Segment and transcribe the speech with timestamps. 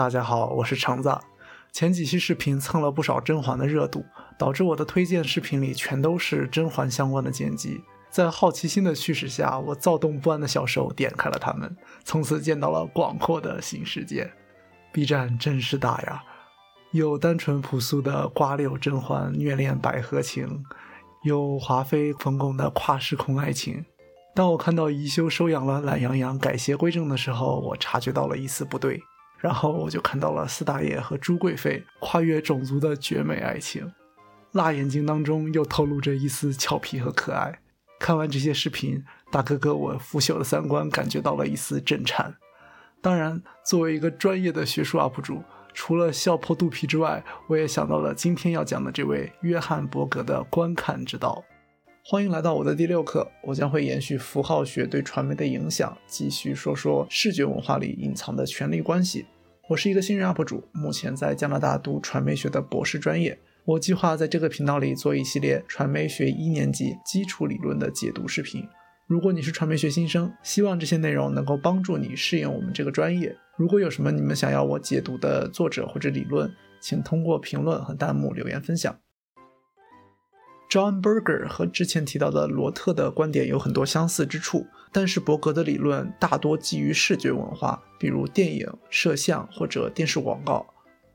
[0.00, 1.14] 大家好，我是橙子。
[1.72, 4.02] 前几期视频蹭了不少甄嬛的热度，
[4.38, 7.82] 导致我的推荐视频里全都是甄嬛相关的剪辑。
[8.08, 14.32] 在好奇心的驱使下，我躁动不安的小手点开了它们，从此见到了广阔的新世界。
[14.90, 16.22] B 站真是大呀，
[16.92, 20.64] 有单纯朴素的瓜柳甄嬛虐恋百合情，
[21.24, 23.84] 有华妃冯巩的跨时空爱情。
[24.34, 29.02] 当我看到宜修收养了懒羊羊改邪归正的时候，我察觉到了一丝不对，
[29.40, 33.90] 然后我就看到了四大爷和朱贵妃跨越种族的绝美爱情，
[34.52, 37.60] 辣眼睛当中又透露着一丝俏皮和可爱。
[37.98, 42.34] 看完这些视频，大哥哥我腐朽的三观感觉到了一丝震颤。
[43.00, 51.42] 当然，作为一个专业的学术 UP 主，除了笑破肚皮之外，我也想到了今天要讲的这位约翰伯格的观看之道。
[52.10, 59.26] 欢迎来到我的第六课，我将会延续符号学对传媒的影响，继续说说视觉文化里隐藏的权力关系。
[59.68, 63.38] 我是一个新人 UP 主，目前在加拿大读传媒学的博士专业。
[63.64, 68.66] 我计划在这个频道里做一系列传媒学一年级基础理论的解读视频。
[69.06, 73.32] 如果你是传媒学新生，希望这些内容能够帮助你适应我们这个专业。
[73.56, 78.98] 如果有什么你们想要我解读的作者或者理论，请通过评论和弹幕留言分享。
[80.70, 90.64] John Berger 和之前提到的罗特的观点有很多相似之处，但是伯格的理论大多基于视觉文化，比如电影、摄像或者电视广告。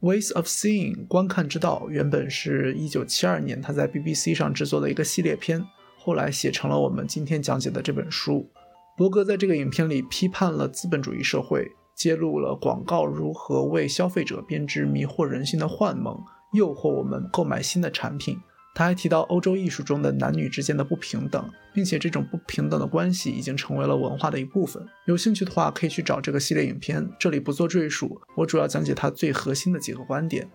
[0.00, 5.62] Ways of Seeing 观看之道原本是一九七二年他在 BBC 上制作的一个系列片，
[5.98, 8.48] 后来写成了我们今天讲解的这本书。
[8.96, 16.18] 伯格在这个影片里批判了资本主义社会，揭露了广告如何为消费者编织迷惑人心的幻梦，
[16.54, 18.38] 诱惑我们购买新的产品。
[18.74, 24.82] 他还提到欧洲艺术中的男女之间的不平等，并且这种不平等的关系已经成为了文化的一部分。
[25.06, 28.20] 有兴趣的话，可以去找这个系列影片，这里不做赘述。
[28.36, 30.50] 我主要讲解它最核心的几个观点。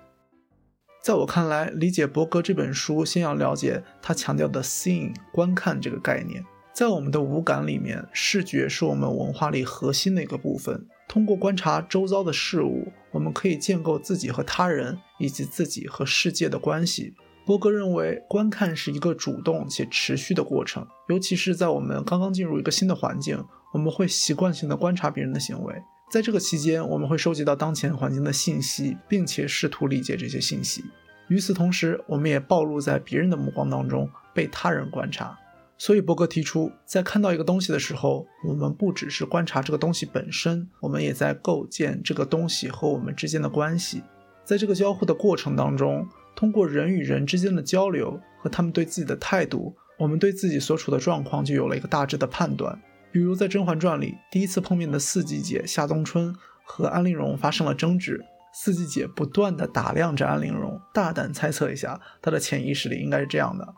[1.04, 6.44] 在我看来，理解伯格这本书，先要了解他强调的 “seeing” 观看这个概念。
[6.73, 10.86] 在我们的五感里面，视觉是我们文化里核心的一个部分。
[11.08, 17.14] 通过观察周遭的事物，我们可以建构自己和他人以及自己和世界的关系。
[17.48, 23.42] 伯格认为，观看是一个主动且持续的过程，尤其是在我们刚刚进入一个新的环境，
[23.72, 25.74] 我们会习惯性的观察别人的行为。
[26.12, 30.84] 在这个期间，我们会收集到当前环境的信息，并且试图理解这些信息。
[31.30, 35.40] 与此同时，我们也暴露在别人的目光当中，被他人观察。
[35.78, 44.04] 所以，伯格提出，在看到一个东西的时候，我们不只是观察这个东西本身，我们也在构建这个东西和我们之间的关系。
[44.44, 46.06] 在这个交互的过程当中。
[46.37, 52.80] 通过人与人之间的交流和他们对自己的态度，我们对自己所处的状况就有了一个大致的判断。
[53.11, 56.31] 比如在《甄嬛传》里，第一次碰面的四季姐夏冬春
[56.64, 63.73] 和安陵容发生了争执，四季姐不断的打量着安陵容，大胆猜测一下，她的潜意识里应该是这样的：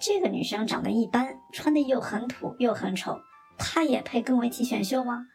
[0.00, 3.20] 这个女生长得一般，穿的又很土又很丑，
[3.58, 5.26] 她也配跟我一起选秀吗？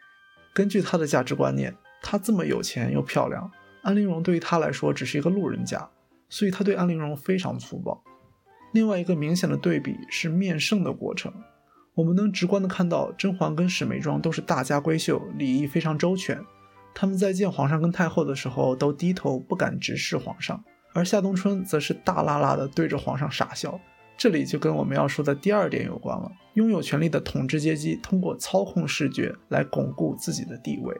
[0.55, 3.51] 根据她的价值观念，她这么有钱又漂亮，
[3.83, 5.87] 安陵容对于她来说只是一个路人甲。
[6.29, 8.01] 所以他对安陵容非常粗暴。
[8.71, 11.33] 另外一个明显的对比是面圣的过程，
[11.95, 16.39] 我们能直观的看到甄嬛跟史眉庄都是大家闺秀，礼仪非常周全。
[16.93, 20.63] 他们在见皇上跟太后的时候都低头不敢直视皇上，
[20.93, 23.79] 而夏冬春则是大喇喇的对着皇上傻笑。
[24.17, 30.95] 这里就跟我们要说的第二点有关了：拥有权力的统治阶级通过操控视觉来巩固自己的地位。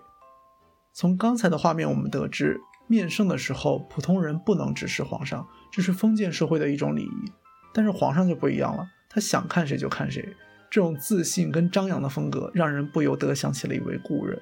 [0.94, 2.60] 从刚才的画面我们得知。
[2.90, 7.32] 面圣的时候，普通人不能直视皇上，这是封建社会的一种礼仪。
[7.72, 10.28] 但是皇上就不一样了，他想看谁就看谁。
[10.72, 14.42] 这种自信跟张扬的风格，让人不由得想起了一位故人。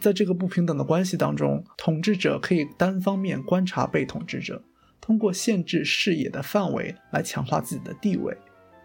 [0.00, 4.62] 在这个不平等的关系当中，统治者可以单方面观察被统治者，
[5.00, 8.36] 通过限制视野的范围来强化自己的地位。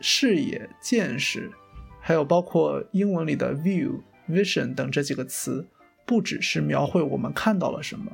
[0.02, 1.52] 视野、见识，
[2.00, 4.00] 还有包括英文里的 view、
[4.30, 5.68] vision 等这几个词，
[6.06, 8.12] 不只是描绘我们看到了什么。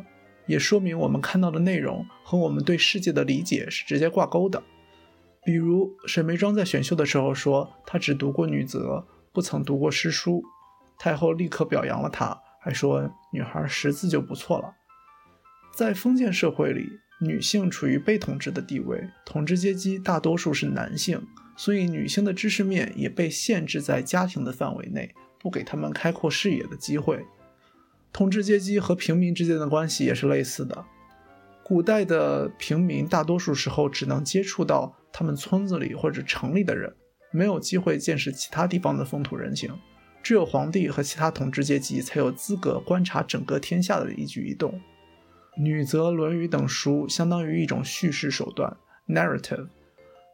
[0.50, 4.64] 也说明我们看到的内容和我们对世界的理解是直接挂钩的。
[5.46, 10.44] 比如沈眉庄在选秀的时候说，她只读过女则，不曾读过诗书。
[10.98, 14.74] 太后立刻表扬了她，还说女孩识字就不错了。
[15.72, 16.90] 在封建社会里，
[17.22, 21.22] 女性处于被统治的地位，统治阶级大多数是男性，
[21.56, 27.24] 所以女性的知识面也被限制在家庭的范围内，不给他们开阔视野的机会。
[28.12, 30.86] 统治阶级和平民之间的关系也是类似的。
[31.64, 36.94] 古代的平民大多数时候只能接触到他们村子里或者城里的人，
[37.32, 39.72] 没有机会见识其他地方的风土人情。
[40.22, 44.82] 只有皇帝和其他统治阶级才有资格观察整个天下的一举一动。
[45.58, 48.76] 女则《论语》等书相当于一种叙事手段
[49.08, 49.68] （narrative），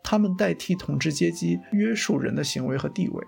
[0.03, 3.23] 它们代替统治阶级约束人的行为和地位。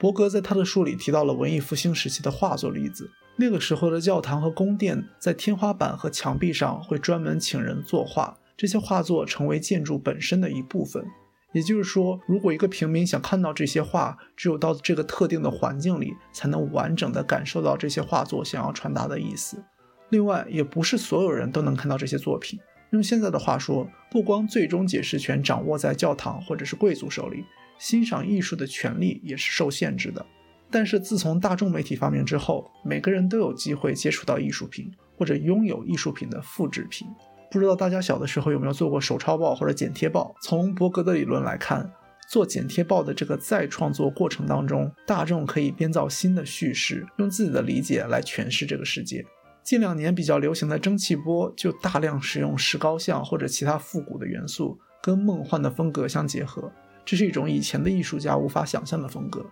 [0.00, 3.10] 伯格在他的书里提到了文艺复兴时期的画作例子。
[3.36, 11.04] 那个时候的教堂和宫殿在天花板和墙壁上会专门请人作画，这些画作成为建筑本身的一部分。
[11.52, 19.62] 也就是说，如果一个平民想看到这些画，只有到这个特定的环境里，才能完整的感受到这些画作想要传达的意思。
[20.10, 22.58] 另外，也不是所有人都能看到这些作品。
[22.90, 27.44] 用现在的话说，不光最终解释权掌握在教堂或者是贵族手里。
[27.78, 30.24] 欣赏艺术的权利也是受限制的，
[30.70, 37.06] 但是自从大众媒体发明之后，每个人都有机会接触到艺术品或者拥有艺术品的复制品。
[37.50, 40.34] 不知道大家小的时候有没有做过手抄报或者剪贴报？
[40.42, 41.90] 从伯格的理论来看，
[42.28, 49.24] 做剪贴报的这个再创作过程当中，大众可以编造新的叙事，用自己的理解来诠释这个世界。
[49.62, 56.70] 近两年比较流行的蒸汽波就大量使用石膏像或者其他复古的元素，跟梦幻的风格相结合。
[57.04, 59.46] 这是一种以前的艺术家无法想象的风格。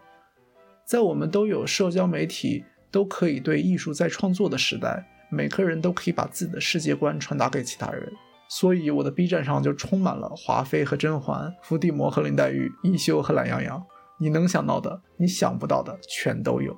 [0.84, 8.12] 在我们都有社交媒体，都可以对艺术在创作的时代，每个人都可以把自己的世界观传达给其他人。
[8.48, 13.82] 所以我的 B 站上就充满了华妃和甄嬛、伏地魔和林黛玉、一休和懒羊羊。
[14.20, 16.76] 你能想到的，你想不到的，全都有。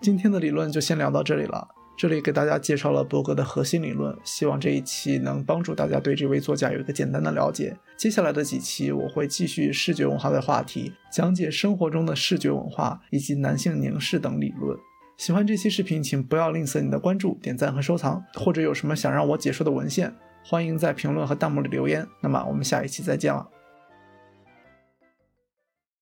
[0.00, 1.66] 今天的理论就先聊到这里了。
[1.96, 7.74] 这里给大家介绍了伯格的核心理论，希望这一期能帮助大家对这位作家有一个简单的了解。
[7.96, 14.78] 接下来的几期我会继续视觉文化的话题，讲解生活中的视觉文化以及男性凝视等理论。
[15.16, 20.14] 喜欢这期视频，请不要吝啬你的关注、点赞和收藏，或者有什么想让我解说的文献，
[20.44, 22.06] 欢迎在评论和弹幕里留言。
[22.20, 23.48] 那么我们下一期再见了。